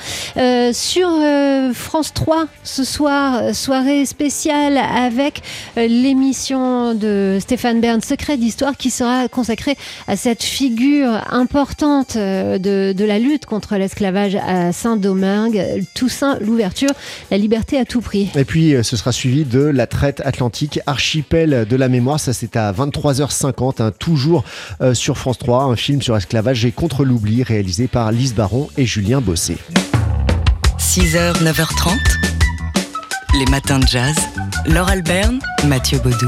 Sur 0.73 1.09
France 1.73 2.13
3, 2.13 2.45
ce 2.63 2.83
soir, 2.83 3.55
soirée 3.55 4.05
spéciale 4.05 4.77
avec 4.77 5.41
l'émission 5.75 6.93
de 6.93 7.37
Stéphane 7.39 7.81
Bern, 7.81 8.01
Secret 8.01 8.37
d'Histoire, 8.37 8.77
qui 8.77 8.89
sera 8.89 9.27
consacrée 9.27 9.77
à 10.07 10.15
cette 10.15 10.43
figure 10.43 11.21
importante 11.31 12.17
de, 12.17 12.93
de 12.93 13.05
la 13.05 13.19
lutte 13.19 13.45
contre 13.45 13.75
l'esclavage 13.75 14.35
à 14.35 14.71
Saint-Domingue, 14.71 15.85
Toussaint 15.93 16.37
l'ouverture, 16.39 16.74
la 17.31 17.37
liberté 17.37 17.77
à 17.77 17.85
tout 17.85 18.01
prix. 18.01 18.29
Et 18.35 18.45
puis, 18.45 18.73
euh, 18.73 18.83
ce 18.83 18.97
sera 18.97 19.11
suivi 19.11 19.45
de 19.45 19.59
la 19.59 19.87
traite 19.87 20.21
atlantique 20.25 20.79
archipel 20.85 21.65
de 21.67 21.75
la 21.75 21.89
mémoire. 21.89 22.19
Ça, 22.19 22.33
c'est 22.33 22.55
à 22.55 22.71
23h50, 22.71 23.81
hein, 23.81 23.91
toujours 23.97 24.43
euh, 24.81 24.93
sur 24.93 25.17
France 25.17 25.37
3, 25.37 25.63
un 25.63 25.75
film 25.75 26.01
sur 26.01 26.15
l'esclavage 26.15 26.65
et 26.65 26.71
contre 26.71 27.05
l'oubli 27.05 27.43
réalisé 27.43 27.87
par 27.87 28.11
Lise 28.11 28.33
Baron 28.33 28.69
et 28.77 28.85
Julien 28.85 29.21
Bossé. 29.21 29.57
6h, 30.77 31.43
9h30. 31.43 31.91
Les 33.39 33.45
matins 33.47 33.79
de 33.79 33.87
jazz. 33.87 34.15
Laure 34.65 34.89
Alberne, 34.89 35.39
Mathieu 35.67 35.99
Baudou. 35.99 36.27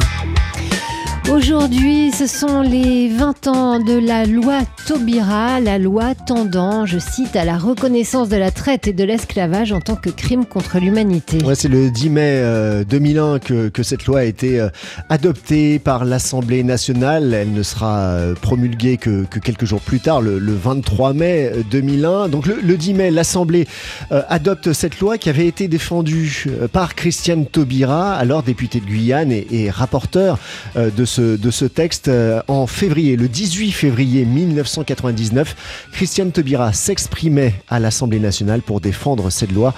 Aujourd'hui, 1.30 2.12
ce 2.14 2.26
sont 2.26 2.62
les 2.62 3.10
20 3.10 3.48
ans 3.48 3.80
de 3.80 4.00
la 4.00 4.26
loi 4.26 4.60
Taubira, 4.88 5.60
la 5.60 5.78
loi 5.78 6.16
tendant, 6.16 6.86
je 6.86 7.00
cite, 7.00 7.36
à 7.36 7.44
la 7.44 7.58
reconnaissance 7.58 8.30
de 8.30 8.38
la 8.38 8.50
traite 8.50 8.88
et 8.88 8.94
de 8.94 9.04
l'esclavage 9.04 9.74
en 9.74 9.82
tant 9.82 9.98
que 9.98 10.10
crime 10.10 10.46
contre 10.46 10.80
l'humanité. 10.80 11.40
C'est 11.54 11.68
le 11.68 11.92
10 11.92 12.10
mai 12.10 12.22
euh, 12.22 12.86
2001 12.86 13.40
que, 13.40 13.68
que 13.68 13.84
cette 13.84 14.06
loi 14.06 14.20
a 14.20 14.24
été 14.24 14.58
euh, 14.60 14.70
adoptée 15.10 15.80
par 15.80 16.06
l'Assemblée 16.06 16.64
nationale. 16.64 17.34
Elle 17.34 17.52
ne 17.52 17.64
sera 17.64 17.98
euh, 17.98 18.34
promulguée 18.34 18.96
que, 18.96 19.26
que 19.26 19.40
quelques 19.40 19.66
jours 19.66 19.82
plus 19.82 20.00
tard, 20.00 20.22
le, 20.22 20.40
le 20.40 20.54
23 20.54 21.12
mai 21.12 21.52
2001. 21.70 22.30
Donc 22.30 22.46
le, 22.46 22.58
le 22.62 22.78
10 22.78 22.94
mai, 22.94 23.12
l'Assemblée 23.12 23.68
euh, 24.12 24.22
adopte 24.30 24.72
cette 24.74 25.00
loi 25.00 25.18
qui 25.18 25.30
avait 25.30 25.48
été 25.48 25.68
défendue 25.68 26.46
euh, 26.48 26.68
par 26.68 26.96
Christiane 26.96 27.46
Taubira, 27.46 28.14
alors 28.14 28.44
députée 28.44 28.80
de 28.80 28.86
Guyane 28.86 29.32
et, 29.32 29.70
rapporteur 29.70 30.40
euh, 30.76 30.90
de, 30.90 31.04
ce, 31.06 31.17
de 31.20 31.52
ce 31.52 31.66
texte 31.66 32.08
euh, 32.08 32.42
en 32.48 32.68
février. 32.68 33.16
Le 33.16 33.28
18 33.28 33.72
février 33.72 34.26
1999, 34.26 35.90
Christiane 35.92 36.32
Taubira 36.32 36.74
s'exprimait 36.74 37.54
à 37.70 37.80
l'Assemblée 37.80 38.20
nationale 38.20 38.62
pour 38.62 38.82
défendre 38.82 39.30
cette 39.30 39.52
loi. 39.52 39.74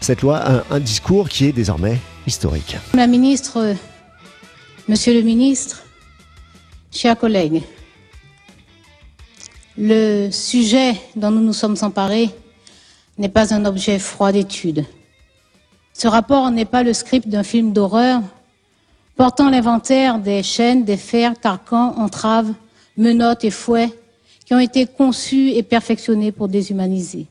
Cette 0.00 0.22
loi, 0.22 0.64
un, 0.70 0.80
discours 0.80 1.28
qui 1.28 1.46
est 1.46 1.52
désormais 1.52 1.98
historique. 2.26 2.76
La 2.94 3.06
ministre, 3.06 3.74
Monsieur 4.86 5.14
le 5.14 5.22
ministre, 5.22 5.82
chers 6.92 7.18
collègues, 7.18 7.62
le 9.78 10.28
sujet 10.30 10.92
dont 11.16 11.30
nous 11.30 11.40
nous 11.40 11.54
sommes 11.54 11.76
emparés 11.80 12.28
n'est 13.16 13.30
pas 13.30 13.54
un 13.54 13.64
objet 13.64 13.98
froid 13.98 14.30
d'étude. 14.30 14.84
Ce 15.94 16.06
rapport 16.06 16.50
n'est 16.50 16.66
pas 16.66 16.82
le 16.82 16.92
script 16.92 17.28
d'un 17.28 17.44
film 17.44 17.72
d'horreur 17.72 18.20
portant 19.16 19.50
l'inventaire 19.50 20.18
des 20.18 20.42
chaînes, 20.42 20.84
des 20.84 20.96
fers, 20.96 21.38
carcans, 21.38 21.94
entraves, 21.98 22.52
menottes 22.96 23.44
et 23.44 23.50
fouets 23.50 23.90
qui 24.44 24.54
ont 24.54 24.60
été 24.60 24.86
conçus 24.86 25.50
et 25.50 25.62
perfectionnés 25.62 26.32
pour 26.32 26.48
déshumaniser. 26.48 27.26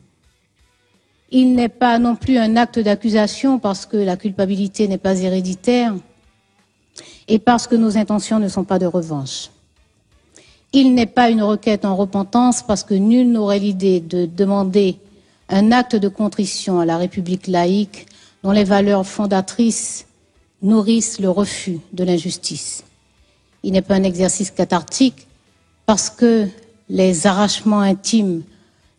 Il 1.31 1.55
n'est 1.55 1.69
pas 1.69 1.99
non 1.99 2.15
plus 2.15 2.37
un 2.37 2.55
acte 2.57 2.79
d'accusation 2.79 3.59
parce 3.59 3.85
que 3.85 3.97
la 3.97 4.17
culpabilité 4.17 4.87
n'est 4.87 4.97
pas 4.97 5.19
héréditaire 5.19 5.93
et 7.27 7.39
parce 7.39 7.67
que 7.67 7.75
nos 7.75 7.97
intentions 7.97 8.39
ne 8.39 8.47
sont 8.47 8.63
pas 8.63 8.79
de 8.79 8.85
revanche. 8.85 9.49
Il 10.73 10.93
n'est 10.95 11.05
pas 11.07 11.29
une 11.29 11.43
requête 11.43 11.85
en 11.85 11.95
repentance 11.95 12.63
parce 12.63 12.83
que 12.83 12.93
nul 12.93 13.31
n'aurait 13.31 13.59
l'idée 13.59 13.99
de 13.99 14.25
demander 14.25 14.97
un 15.49 15.71
acte 15.71 15.95
de 15.95 16.07
contrition 16.07 16.79
à 16.79 16.85
la 16.85 16.97
République 16.97 17.47
laïque 17.47 18.07
dont 18.43 18.51
les 18.51 18.63
valeurs 18.63 19.05
fondatrices 19.05 20.05
nourrissent 20.63 21.19
le 21.19 21.29
refus 21.29 21.79
de 21.91 22.03
l'injustice. 22.03 22.83
Il 23.61 23.73
n'est 23.73 23.81
pas 23.81 23.95
un 23.95 24.03
exercice 24.03 24.49
cathartique 24.49 25.27
parce 25.85 26.09
que 26.09 26.47
les 26.89 27.27
arrachements 27.27 27.81
intimes 27.81 28.43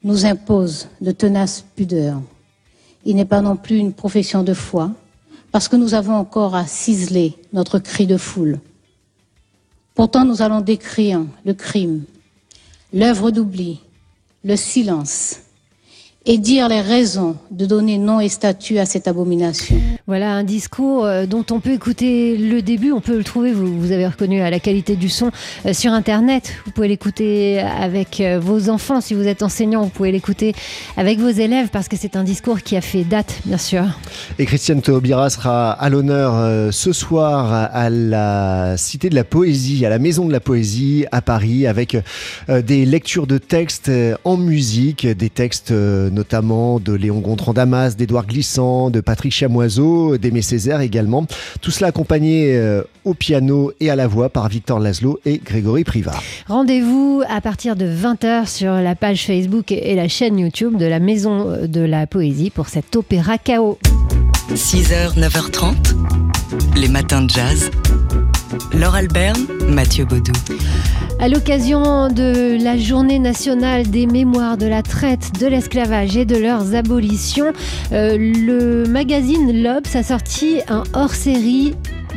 nous 0.02 0.26
imposent 0.26 0.88
de 1.00 1.10
tenaces 1.10 1.64
pudeurs. 1.74 2.20
Il 3.04 3.16
n'est 3.16 3.24
pas 3.24 3.40
non 3.40 3.56
plus 3.56 3.78
une 3.78 3.92
profession 3.92 4.42
de 4.42 4.54
foi 4.54 4.90
parce 5.50 5.68
que 5.68 5.76
nous 5.76 5.94
avons 5.94 6.14
encore 6.14 6.54
à 6.54 6.66
ciseler 6.66 7.34
notre 7.52 7.78
cri 7.78 8.06
de 8.06 8.16
foule. 8.16 8.60
Pourtant, 9.94 10.24
nous 10.24 10.42
allons 10.42 10.60
décrire 10.60 11.24
le 11.44 11.54
crime, 11.54 12.04
l'œuvre 12.92 13.30
d'oubli, 13.30 13.80
le 14.42 14.56
silence 14.56 15.43
et 16.26 16.38
dire 16.38 16.68
les 16.68 16.80
raisons 16.80 17.36
de 17.50 17.66
donner 17.66 17.98
nom 17.98 18.18
et 18.18 18.28
statut 18.28 18.78
à 18.78 18.86
cette 18.86 19.06
abomination. 19.08 19.76
Voilà 20.06 20.32
un 20.32 20.44
discours 20.44 21.04
euh, 21.04 21.26
dont 21.26 21.44
on 21.50 21.60
peut 21.60 21.72
écouter 21.72 22.36
le 22.38 22.62
début, 22.62 22.92
on 22.92 23.00
peut 23.00 23.16
le 23.16 23.24
trouver, 23.24 23.52
vous, 23.52 23.78
vous 23.78 23.92
avez 23.92 24.06
reconnu 24.06 24.40
à 24.40 24.50
la 24.50 24.58
qualité 24.58 24.96
du 24.96 25.08
son 25.08 25.30
euh, 25.66 25.72
sur 25.74 25.92
Internet. 25.92 26.52
Vous 26.64 26.72
pouvez 26.72 26.88
l'écouter 26.88 27.60
avec 27.60 28.20
euh, 28.20 28.38
vos 28.40 28.70
enfants. 28.70 29.00
Si 29.00 29.12
vous 29.14 29.26
êtes 29.26 29.42
enseignant, 29.42 29.82
vous 29.82 29.90
pouvez 29.90 30.12
l'écouter 30.12 30.54
avec 30.96 31.18
vos 31.18 31.28
élèves 31.28 31.68
parce 31.68 31.88
que 31.88 31.96
c'est 31.96 32.16
un 32.16 32.24
discours 32.24 32.62
qui 32.62 32.76
a 32.76 32.80
fait 32.80 33.04
date, 33.04 33.40
bien 33.44 33.58
sûr. 33.58 33.84
Et 34.38 34.46
Christiane 34.46 34.80
Taubira 34.80 35.28
sera 35.30 35.72
à 35.72 35.88
l'honneur 35.90 36.72
ce 36.72 36.92
soir 36.92 37.52
à- 37.52 37.90
la 37.90 38.76
Cité 38.76 39.08
de 39.10 39.14
la 39.14 39.24
Poésie, 39.24 39.84
à 39.86 39.88
la 39.90 39.98
Maison 39.98 40.26
de 40.26 40.32
la 40.32 40.40
Poésie 40.40 41.04
à 41.12 41.20
Paris, 41.22 41.66
avec 41.66 41.96
des 42.48 42.86
lectures 42.86 43.26
de 43.26 43.38
textes 43.38 43.90
en 44.24 44.36
musique, 44.36 45.06
des 45.06 45.30
textes 45.30 45.72
notamment 46.14 46.80
de 46.80 46.92
Léon 46.92 47.20
Gontran 47.20 47.52
Damas, 47.52 47.96
d'Édouard 47.96 48.26
Glissant, 48.26 48.90
de 48.90 49.00
Patrick 49.00 49.32
Chamoiseau, 49.32 50.16
d'Aimé 50.16 50.40
Césaire 50.40 50.80
également. 50.80 51.26
Tout 51.60 51.70
cela 51.70 51.88
accompagné 51.88 52.56
euh, 52.56 52.82
au 53.04 53.14
piano 53.14 53.72
et 53.80 53.90
à 53.90 53.96
la 53.96 54.06
voix 54.06 54.30
par 54.30 54.48
Victor 54.48 54.80
Laszlo 54.80 55.20
et 55.26 55.38
Grégory 55.44 55.84
Privard. 55.84 56.22
Rendez-vous 56.48 57.22
à 57.28 57.40
partir 57.40 57.76
de 57.76 57.86
20h 57.86 58.48
sur 58.48 58.72
la 58.72 58.94
page 58.94 59.26
Facebook 59.26 59.72
et 59.72 59.94
la 59.94 60.08
chaîne 60.08 60.38
YouTube 60.38 60.76
de 60.76 60.86
la 60.86 61.00
Maison 61.00 61.66
de 61.66 61.80
la 61.80 62.06
Poésie 62.06 62.50
pour 62.50 62.68
cet 62.68 62.96
opéra 62.96 63.36
chaos. 63.36 63.78
6h, 64.52 65.18
9h30. 65.18 65.74
Les 66.76 66.88
matins 66.88 67.22
de 67.22 67.30
jazz. 67.30 67.70
Laure 68.72 68.94
Alberne, 68.94 69.46
Mathieu 69.68 70.04
Baudou. 70.04 70.32
À 71.24 71.28
l'occasion 71.28 72.08
de 72.10 72.62
la 72.62 72.76
journée 72.76 73.18
nationale 73.18 73.88
des 73.88 74.04
mémoires 74.06 74.58
de 74.58 74.66
la 74.66 74.82
traite, 74.82 75.40
de 75.40 75.46
l'esclavage 75.46 76.18
et 76.18 76.26
de 76.26 76.36
leurs 76.36 76.74
abolitions, 76.74 77.50
euh, 77.92 78.18
le 78.18 78.84
magazine 78.84 79.62
L'Obs 79.62 79.96
a 79.96 80.02
sorti 80.02 80.60
un 80.68 80.82
hors-série 80.92 81.72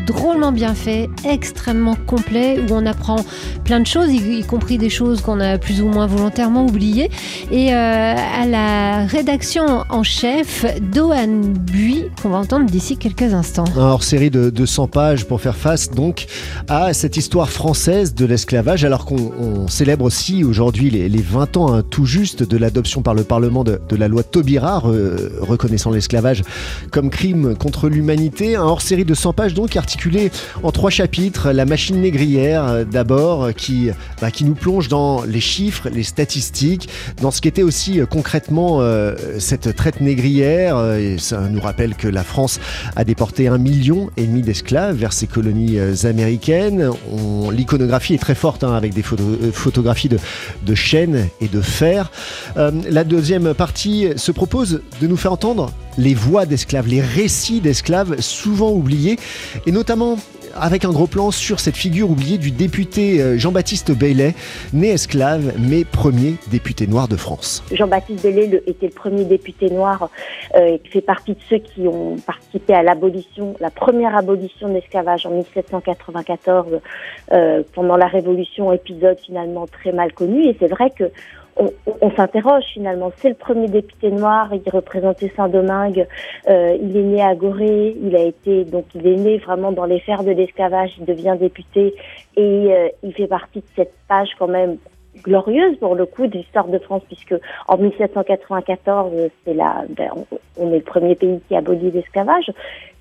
drôlement 0.08 0.52
bien 0.52 0.74
fait, 0.74 1.10
extrêmement 1.30 1.96
complet, 2.08 2.60
où 2.60 2.74
on 2.74 2.86
apprend 2.86 3.18
plein 3.64 3.80
de 3.80 3.86
choses, 3.86 4.12
y, 4.12 4.44
compris 4.44 4.78
des 4.78 4.90
choses 4.90 5.22
qu'on 5.22 5.40
a 5.40 5.58
plus 5.58 5.82
ou 5.82 5.88
moins 5.88 6.08
volontairement 6.08 6.66
oubliées. 6.66 7.12
Et 7.52 7.74
euh, 7.74 8.16
à 8.16 8.46
la 8.48 9.06
rédaction 9.06 9.84
en 9.90 10.04
chef, 10.04 10.66
Dohan 10.82 11.42
Bui, 11.60 12.06
qu'on 12.22 12.30
va 12.30 12.38
entendre 12.38 12.66
d'ici 12.66 12.98
quelques 12.98 13.34
instants. 13.34 13.66
Un 13.76 13.82
hors-série 13.82 14.30
de, 14.30 14.50
de 14.50 14.66
100 14.66 14.88
pages 14.88 15.26
pour 15.26 15.42
faire 15.42 15.56
face 15.58 15.92
donc 15.92 16.26
à 16.70 16.94
cette 16.94 17.18
histoire 17.18 17.50
française 17.50 18.16
de 18.16 18.26
l'esclavage, 18.26 18.86
alors 18.86 19.06
qu'on 19.06 19.32
on 19.40 19.68
célèbre 19.68 20.06
aussi 20.06 20.44
aujourd'hui 20.44 20.90
les, 20.90 21.10
les 21.10 21.22
20 21.22 21.58
ans 21.58 21.74
hein, 21.74 21.84
tout 21.88 22.06
juste 22.06 22.44
de 22.44 22.58
l'adoption 22.58 23.02
par 23.02 23.14
le 23.14 23.24
Parlement 23.24 23.64
de, 23.64 23.80
la 23.98 24.08
loi 24.08 24.24
Taubira, 24.24 24.80
re- 24.80 25.40
reconnaissant 25.42 25.92
l'esclavage 25.92 26.44
comme 26.92 27.10
crime 27.10 27.56
contre 27.56 27.90
l'humanité. 27.90 28.56
Un 28.56 28.64
hors-série 28.64 29.04
de 29.06 29.14
100 29.14 29.34
pages 29.34 29.54
donc 29.54 29.76
en 30.64 30.72
trois 30.72 30.90
chapitres. 30.90 31.52
La 31.52 31.66
machine 31.66 32.00
négrière 32.02 32.66
euh, 32.68 32.84
d'abord, 32.84 33.46
euh, 33.46 33.52
qui, 33.52 33.90
bah, 34.22 34.32
qui 34.32 34.44
nous 34.46 34.54
plonge 34.56 34.88
dans 34.88 35.24
les 35.24 35.40
chiffres, 35.40 35.90
les 35.90 36.04
statistiques, 36.04 36.90
dans 37.22 37.32
ce 37.32 37.42
qu'était 37.42 37.64
aussi 37.64 38.00
euh, 38.00 38.06
concrètement 38.06 38.82
cette 39.40 39.76
traite 39.76 40.02
négrière. 40.02 40.94
Et 40.96 41.18
ça 41.18 41.40
nous 41.50 41.62
rappelle 41.62 41.96
que 41.96 42.08
la 42.08 42.24
France 42.24 42.60
a 42.96 43.04
déporté 43.04 43.48
un 43.48 43.58
million 43.58 44.10
et 44.18 44.26
demi 44.26 44.42
d'esclaves 44.42 44.96
vers 44.96 45.14
ses 45.14 45.28
colonies 45.28 45.78
américaines. 46.04 46.90
On- 47.12 47.50
L'iconographie 47.50 48.14
est 48.14 48.18
très 48.20 48.36
forte 48.36 48.64
hein, 48.64 48.74
avec 48.74 48.94
des 48.94 49.02
photo- 49.02 49.24
photographies 49.52 50.10
de, 50.10 50.20
de 50.66 50.76
chaînes 50.76 51.28
et 51.42 51.48
de 51.48 51.62
fer. 51.62 52.12
La 52.56 53.04
deuxième 53.04 53.54
partie 53.54 54.08
se 54.16 54.32
propose 54.32 54.82
de 55.02 55.08
nous 55.08 55.18
faire 55.18 55.34
entendre 55.34 55.72
les 55.98 56.14
voix 56.14 56.46
d'esclaves, 56.46 56.88
les 56.88 57.02
récits 57.02 57.62
d'esclaves 57.62 58.20
souvent 58.22 58.72
oubliés 58.72 59.18
et 59.66 59.72
notamment 59.72 60.18
avec 60.60 60.86
un 60.86 60.92
gros 60.92 61.08
plan 61.08 61.32
sur 61.32 61.60
cette 61.60 61.76
figure 61.76 62.10
oubliée 62.10 62.38
du 62.38 62.52
député 62.52 63.22
euh, 63.22 63.38
Jean-Baptiste 63.38 63.92
Bailey, 63.92 64.34
né 64.74 64.90
esclave, 64.90 65.54
mais 65.60 65.86
premier 65.86 66.36
député 66.50 66.88
noir 66.88 67.08
de 67.08 67.16
France. 67.16 67.64
Jean-Baptiste 67.72 68.24
Bailey 68.24 68.62
était 68.66 68.88
le 68.88 68.94
premier 68.94 69.26
député 69.26 69.70
noir 69.70 70.10
euh, 70.56 70.78
fait 70.92 71.02
partie 71.02 71.34
de 71.34 71.40
ceux 71.50 71.58
qui 71.58 71.88
ont 71.88 72.16
participé 72.18 72.74
à 72.74 72.84
l'abolition, 72.84 73.56
la 73.60 73.70
première 73.70 74.16
abolition 74.16 74.70
de 74.70 74.74
l'esclavage 74.74 75.26
en 75.26 75.32
1794 75.32 76.80
euh, 77.34 77.64
pendant 77.74 77.98
la 77.98 78.08
Révolution, 78.08 78.72
épisode 78.72 79.18
finalement 79.26 79.68
très 79.68 79.92
mal 79.92 80.14
connu. 80.14 80.46
Et 80.46 80.56
c'est 80.60 80.68
vrai 80.68 80.92
que 80.92 81.12
on, 82.02 82.12
s'interroge 82.12 82.64
finalement. 82.74 83.12
C'est 83.18 83.30
le 83.30 83.36
premier 83.36 83.68
député 83.68 84.12
noir, 84.12 84.50
il 84.54 84.70
représentait 84.72 85.32
Saint-Domingue, 85.36 86.08
euh, 86.50 86.78
il 86.82 86.96
est 86.96 87.04
né 87.04 87.22
à 87.22 87.36
Gorée, 87.36 87.96
il 88.02 88.16
a 88.16 88.24
été 88.24 88.66
donc 88.66 88.86
il 88.96 89.06
est 89.08 89.16
né 89.16 89.38
vraiment 89.38 89.72
dans 89.72 89.86
les 89.86 90.00
fers 90.00 90.24
de 90.24 90.32
l'esclavage, 90.32 90.92
il 91.00 91.06
devient 91.06 91.36
député 91.40 91.96
et 92.36 92.74
euh, 92.74 92.90
il 93.04 93.14
fait 93.14 93.28
partie 93.28 93.60
de 93.60 93.68
cette 93.76 93.94
page 94.08 94.30
quand 94.38 94.48
même 94.48 94.78
glorieuse 95.24 95.78
pour 95.80 95.96
le 95.96 96.06
coup 96.06 96.28
de 96.28 96.38
l'histoire 96.38 96.68
de 96.68 96.78
France 96.80 97.02
puisque 97.08 97.36
en 97.68 97.78
1794 97.78 99.12
c'est 99.44 99.54
la 99.54 99.84
ben, 99.90 100.10
on, 100.58 100.72
est 100.72 100.78
le 100.78 100.84
premier 100.84 101.16
pays 101.16 101.40
qui 101.48 101.56
abolit 101.56 101.92
l'esclavage. 101.92 102.52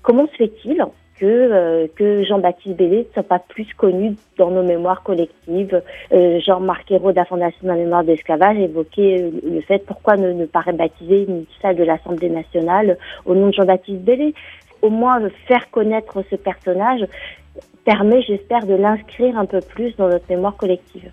Comment 0.01 0.27
se 0.27 0.35
fait-il 0.35 0.83
que, 1.19 1.25
euh, 1.25 1.87
que 1.95 2.23
Jean-Baptiste 2.23 2.77
Bellé 2.77 2.99
ne 2.99 3.13
soit 3.13 3.23
pas 3.23 3.39
plus 3.39 3.67
connu 3.75 4.15
dans 4.37 4.51
nos 4.51 4.63
mémoires 4.63 5.03
collectives. 5.03 5.81
Euh, 6.13 6.39
Jean-Marc 6.39 6.91
Ayrault 6.91 7.11
de 7.11 7.17
la 7.17 7.25
Fondation 7.25 7.59
de 7.63 7.67
la 7.67 7.75
mémoire 7.75 8.03
d'esclavage 8.03 8.57
évoquait 8.57 9.21
euh, 9.21 9.31
le 9.43 9.61
fait 9.61 9.83
pourquoi 9.85 10.15
ne, 10.15 10.31
ne 10.31 10.45
pas 10.45 10.61
rebaptiser 10.61 11.25
une 11.27 11.45
salle 11.61 11.75
de 11.75 11.83
l'Assemblée 11.83 12.29
nationale 12.29 12.97
au 13.25 13.35
nom 13.35 13.47
de 13.47 13.53
Jean-Baptiste 13.53 14.01
Bellé. 14.01 14.33
Au 14.81 14.89
moins 14.89 15.19
faire 15.47 15.69
connaître 15.71 16.23
ce 16.29 16.35
personnage 16.35 17.05
permet, 17.83 18.21
j'espère, 18.21 18.65
de 18.65 18.75
l'inscrire 18.75 19.37
un 19.39 19.45
peu 19.45 19.59
plus 19.61 19.95
dans 19.95 20.07
notre 20.07 20.29
mémoire 20.29 20.55
collective. 20.55 21.09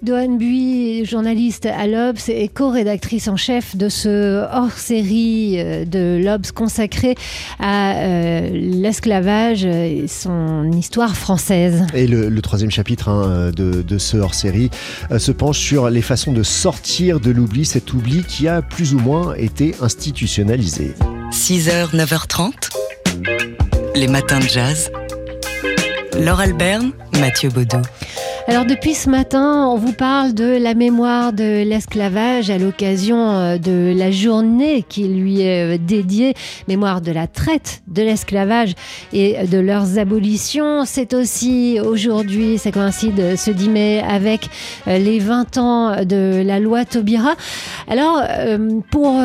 Doane 0.00 0.38
Bui, 0.38 1.04
journaliste 1.04 1.66
à 1.66 1.88
l'Obs 1.88 2.28
et 2.28 2.46
co-rédactrice 2.48 3.26
en 3.26 3.36
chef 3.36 3.76
de 3.76 3.88
ce 3.88 4.46
hors-série 4.54 5.56
euh, 5.58 5.84
de 5.84 6.22
l'Obs 6.24 6.52
consacré 6.52 7.16
à 7.58 7.96
euh, 7.96 8.48
l'esclavage 8.52 9.64
et 9.64 10.06
son 10.06 10.70
histoire 10.70 11.16
française. 11.16 11.84
Et 11.94 12.06
le, 12.06 12.40
troisième 12.42 12.70
chapitre 12.70 13.08
hein, 13.08 13.50
de, 13.50 13.98
ce 13.98 14.16
hors-série 14.16 14.70
euh, 15.10 15.18
se 15.18 15.32
penche 15.32 15.58
sur 15.58 15.90
les 15.90 16.02
façons 16.02 16.32
de 16.32 16.44
sortir 16.44 17.18
de 17.18 17.32
l'oubli, 17.32 17.64
cet 17.64 17.92
oubli 17.92 18.22
qui 18.22 18.46
a 18.46 18.62
plus 18.62 18.94
ou 18.94 19.00
moins 19.00 19.34
été 19.34 19.74
institutionnalisé. 19.80 20.94
6h, 21.32 21.96
9h30, 21.96 22.52
les 23.96 24.06
matins 24.06 24.38
de 24.38 24.46
jazz. 24.46 24.92
Laure 26.16 26.40
Alberne, 26.40 26.92
Mathieu 27.18 27.50
Baudou. 27.50 27.82
Alors 28.50 28.64
depuis 28.64 28.94
ce 28.94 29.10
matin, 29.10 29.68
on 29.68 29.76
vous 29.76 29.92
parle 29.92 30.32
de 30.32 30.56
la 30.56 30.72
mémoire 30.72 31.34
de 31.34 31.62
l'esclavage 31.64 32.48
à 32.48 32.56
l'occasion 32.56 33.28
euh, 33.28 33.58
de 33.58 33.92
la 33.94 34.10
journée 34.10 34.86
qui 34.88 35.06
lui 35.06 35.42
est 35.42 35.74
euh, 35.74 35.78
dédiée, 35.78 36.32
mémoire 36.66 37.02
de 37.02 37.12
la 37.12 37.26
traite 37.26 37.82
de 37.88 38.00
l'esclavage 38.00 38.72
et 39.12 39.46
de 39.46 39.58
leurs 39.58 39.98
abolitions. 39.98 40.86
C'est 40.86 41.12
aussi 41.12 41.78
aujourd'hui, 41.78 42.56
ça 42.56 42.72
coïncide 42.72 43.36
ce 43.36 43.50
10 43.50 43.68
mai 43.68 44.00
avec 44.00 44.48
euh, 44.86 44.96
les 44.96 45.18
20 45.18 45.58
ans 45.58 46.04
de 46.06 46.42
la 46.42 46.58
loi 46.58 46.86
Taubira. 46.86 47.34
Alors 47.86 48.22
pour 48.90 49.18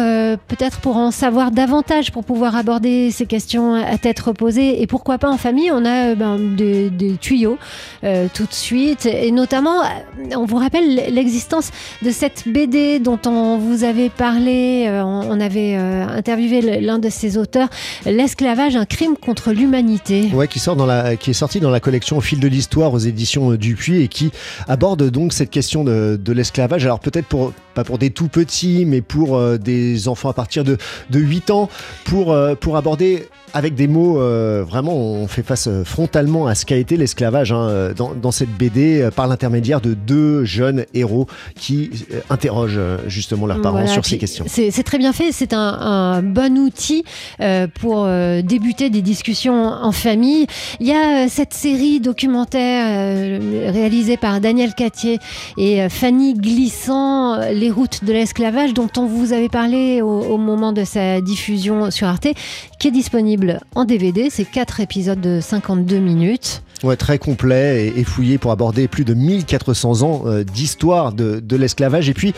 peut-être 0.47 0.79
pour 0.81 0.97
en 0.97 1.11
savoir 1.11 1.51
davantage, 1.51 2.11
pour 2.11 2.25
pouvoir 2.25 2.57
aborder 2.57 3.11
ces 3.11 3.25
questions 3.25 3.73
à 3.75 3.97
tête 3.97 4.19
reposée 4.19 4.81
et 4.81 4.87
pourquoi 4.87 5.17
pas 5.17 5.29
en 5.29 5.37
famille, 5.37 5.71
on 5.71 5.85
a 5.85 6.15
ben, 6.15 6.37
des, 6.55 6.91
tuyaux 7.21 7.57
tout 8.01 8.45
de 8.45 8.53
suite 8.53 9.07
et 9.13 9.31
notamment, 9.31 9.83
euh, 9.83 9.87
on 10.35 10.45
vous 10.45 10.57
rappelle 10.57 10.95
l'existence 11.13 11.71
de 12.01 12.11
cette 12.11 12.43
BD 12.47 12.99
dont 12.99 13.19
on 13.25 13.57
vous 13.57 13.83
avait 13.83 14.09
parlé, 14.09 14.85
euh, 14.87 15.03
on 15.03 15.39
avait 15.39 15.75
euh, 15.75 16.05
interviewé 16.07 16.81
l'un 16.81 16.99
de 16.99 17.09
ses 17.09 17.37
auteurs, 17.37 17.69
L'esclavage, 18.05 18.75
un 18.75 18.85
crime 18.85 19.15
contre 19.17 19.51
l'humanité. 19.51 20.29
Ouais, 20.33 20.47
qui, 20.47 20.59
sort 20.59 20.77
qui 21.19 21.31
est 21.31 21.33
sorti 21.33 21.59
dans 21.59 21.69
la 21.69 21.79
collection 21.79 22.17
Au 22.17 22.21
fil 22.21 22.39
de 22.39 22.47
l'histoire 22.47 22.93
aux 22.93 22.99
éditions 22.99 23.51
Dupuis 23.53 24.01
et 24.01 24.07
qui 24.07 24.31
aborde 24.67 25.09
donc 25.09 25.33
cette 25.33 25.49
question 25.49 25.83
de, 25.83 26.19
de 26.21 26.33
l'esclavage. 26.33 26.85
Alors 26.85 26.99
peut-être 26.99 27.27
pour 27.27 27.53
pas 27.73 27.83
pour 27.83 27.97
des 27.97 28.11
tout 28.11 28.27
petits, 28.27 28.85
mais 28.85 29.01
pour 29.01 29.41
des 29.57 30.07
enfants 30.07 30.29
à 30.29 30.33
partir 30.33 30.63
de, 30.63 30.77
de 31.09 31.19
8 31.19 31.49
ans, 31.49 31.69
pour, 32.05 32.37
pour 32.59 32.77
aborder 32.77 33.27
avec 33.53 33.75
des 33.75 33.87
mots, 33.87 34.19
euh, 34.19 34.65
vraiment, 34.67 34.95
on 34.95 35.27
fait 35.27 35.43
face 35.43 35.67
euh, 35.67 35.83
frontalement 35.83 36.47
à 36.47 36.55
ce 36.55 36.65
qu'a 36.65 36.75
été 36.75 36.97
l'esclavage 36.97 37.51
hein, 37.51 37.67
euh, 37.69 37.93
dans, 37.93 38.31
cette 38.31 38.49
BD 38.49 39.07
par 39.15 39.27
l'intermédiaire 39.27 39.79
de 39.79 39.93
deux 39.93 40.43
jeunes 40.43 40.85
héros 40.95 41.27
qui 41.55 41.91
interrogent 42.31 42.79
justement 43.05 43.45
leurs 43.45 43.61
parents 43.61 43.85
sur 43.85 44.03
ces 44.05 44.17
questions. 44.17 44.45
C'est 44.47 44.83
très 44.83 44.97
bien 44.97 45.13
fait, 45.13 45.31
c'est 45.31 45.53
un, 45.53 46.23
bon 46.23 46.57
outil 46.57 47.03
pour 47.79 48.07
débuter 48.43 48.89
des 48.89 49.03
discussions 49.03 49.67
en 49.67 49.91
famille. 49.91 50.47
Il 50.79 50.87
y 50.87 50.93
a 50.93 51.29
cette 51.29 51.53
série 51.53 51.99
documentaire 51.99 53.39
réalisée 53.71 54.17
par 54.17 54.41
Daniel 54.41 54.73
Cattier 54.73 55.19
et 55.57 55.87
Fanny 55.89 56.33
Glissant, 56.33 57.37
Les 57.51 57.69
routes 57.69 58.03
de 58.03 58.13
l'esclavage, 58.13 58.73
dont 58.73 58.89
on 58.97 59.05
vous 59.05 59.31
avait 59.31 59.49
parlé 59.49 60.01
au, 60.01 60.07
au 60.07 60.37
moment 60.37 60.73
de 60.73 60.83
sa 60.83 61.21
diffusion 61.21 61.91
sur 61.91 62.07
Arte, 62.07 62.29
qui 62.79 62.87
est 62.87 62.91
disponible 62.91 63.42
en 63.75 63.85
DVD. 63.85 64.29
C'est 64.29 64.45
quatre 64.45 64.79
épisodes 64.79 65.21
de 65.21 65.39
52 65.41 65.97
minutes. 65.99 66.63
Ouais, 66.83 66.97
très 66.97 67.17
complet 67.17 67.93
et, 67.95 68.03
fouillé 68.03 68.37
pour 68.37 68.51
aborder 68.51 68.89
plus 68.89 69.05
de 69.05 69.13
1400 69.13 70.01
ans 70.01 70.23
euh, 70.25 70.43
d'histoire 70.43 71.13
de, 71.13 71.55
l'esclavage. 71.55 72.09
Et 72.09 72.13
puis, 72.13 72.33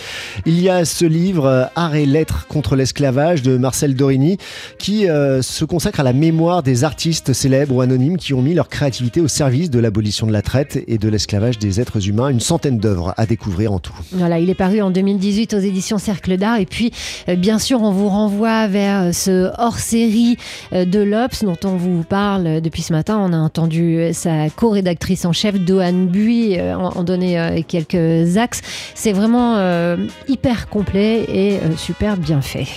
il 0.45 0.61
y 0.61 0.69
a 0.69 0.85
ce 0.85 1.05
livre, 1.05 1.45
euh, 1.45 1.65
Art 1.75 1.95
et 1.95 2.05
lettres 2.05 2.45
contre 2.47 2.75
l'esclavage 2.75 3.41
de 3.41 3.57
Marcel 3.57 3.95
Dorini, 3.95 4.37
qui 4.77 5.09
euh, 5.09 5.41
se 5.41 5.65
consacre 5.65 6.01
à 6.01 6.03
la 6.03 6.13
mémoire 6.13 6.61
des 6.61 6.83
artistes 6.83 7.33
célèbres 7.33 7.73
ou 7.73 7.81
anonymes 7.81 8.17
qui 8.17 8.35
ont 8.35 8.43
mis 8.43 8.53
leur 8.53 8.69
créativité 8.69 9.19
au 9.19 9.27
service 9.27 9.71
de 9.71 9.79
l'abolition 9.79 10.27
de 10.27 10.31
la 10.31 10.43
traite 10.43 10.77
et 10.87 10.99
de 10.99 11.09
l'esclavage 11.09 11.57
des 11.57 11.81
êtres 11.81 12.07
humains. 12.07 12.29
Une 12.29 12.39
centaine 12.39 12.77
d'œuvres 12.77 13.15
à 13.17 13.25
découvrir 13.25 13.71
en 13.71 13.79
tout. 13.79 13.95
Voilà, 14.11 14.37
il 14.37 14.51
est 14.51 14.55
paru 14.55 14.79
en 14.79 14.91
2018 14.91 15.55
aux 15.55 15.59
éditions 15.59 15.97
Cercle 15.97 16.37
d'Art. 16.37 16.59
Et 16.59 16.67
puis, 16.67 16.91
bien 17.35 17.57
sûr, 17.57 17.81
on 17.81 17.91
vous 17.91 18.09
renvoie 18.09 18.67
vers 18.67 19.15
ce 19.15 19.49
hors-série 19.57 20.37
de 20.71 20.94
l'Obs 20.99 21.43
dont 21.43 21.57
on 21.63 21.75
vous 21.75 22.03
parle 22.03 22.61
depuis 22.61 22.81
ce 22.81 22.93
matin. 22.93 23.17
On 23.19 23.33
a 23.33 23.37
entendu 23.37 24.13
sa 24.13 24.49
co-rédactrice 24.49 25.25
en 25.25 25.33
chef, 25.33 25.55
Doane 25.55 26.07
Bui, 26.07 26.57
euh, 26.59 26.75
en, 26.75 27.03
donner 27.03 27.39
euh, 27.39 27.61
quelques 27.67 28.37
axes. 28.37 28.61
C'est 28.93 29.13
vraiment 29.13 29.57
euh, 29.57 29.97
hyper 30.27 30.69
complet 30.69 31.25
et 31.27 31.59
super 31.77 32.17
bien 32.17 32.41
fait. 32.41 32.67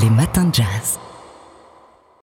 Les 0.00 0.10
matins 0.10 0.44
de 0.44 0.54
jazz. 0.54 0.98